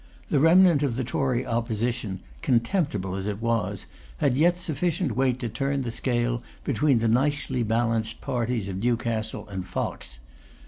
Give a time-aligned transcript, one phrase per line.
[0.31, 3.85] The remnant of the Tory Opposition, contemptible as it was,
[4.17, 9.47] had yet sufficient weight to turn the scale between the nicely balanced parties of Newcastle
[9.47, 10.17] and Fox.